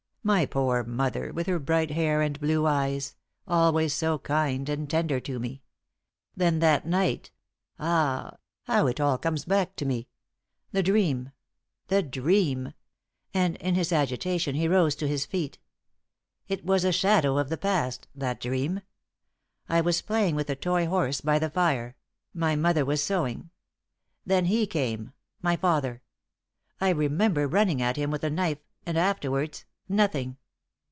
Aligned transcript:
"My 0.23 0.45
poor 0.45 0.83
mother, 0.83 1.33
with 1.33 1.47
her 1.47 1.57
bright 1.57 1.89
hair 1.89 2.21
and 2.21 2.39
blue 2.39 2.67
eyes, 2.67 3.15
always 3.47 3.91
so 3.91 4.19
kind 4.19 4.69
and 4.69 4.87
tender 4.87 5.19
to 5.21 5.39
me. 5.39 5.63
Then 6.35 6.59
that 6.59 6.85
night 6.85 7.31
ah! 7.79 8.37
how 8.65 8.85
it 8.85 8.99
all 8.99 9.17
comes 9.17 9.45
back 9.45 9.75
to 9.77 9.83
me! 9.85 10.09
The 10.73 10.83
dream 10.83 11.31
the 11.87 12.03
dream!" 12.03 12.73
and 13.33 13.55
in 13.55 13.73
his 13.73 13.91
agitation 13.91 14.53
he 14.53 14.67
rose 14.67 14.93
to 14.97 15.07
his 15.07 15.25
feet. 15.25 15.57
"It 16.47 16.63
was 16.63 16.83
a 16.85 16.91
shadow 16.91 17.39
of 17.39 17.49
the 17.49 17.57
past 17.57 18.07
that 18.13 18.39
dream. 18.39 18.81
I 19.67 19.81
was 19.81 20.03
playing 20.03 20.35
with 20.35 20.51
a 20.51 20.55
toy 20.55 20.85
horse 20.85 21.19
by 21.21 21.39
the 21.39 21.49
fire; 21.49 21.95
my 22.31 22.55
mother 22.55 22.85
was 22.85 23.03
sewing. 23.03 23.49
Then 24.23 24.45
he 24.45 24.67
came 24.67 25.13
my 25.41 25.55
father. 25.55 26.03
I 26.79 26.89
remember 26.89 27.47
running 27.47 27.81
at 27.81 27.97
him 27.97 28.11
with 28.11 28.23
a 28.23 28.29
knife, 28.29 28.59
and 28.85 28.99
afterwards 28.99 29.65
nothing." 29.89 30.37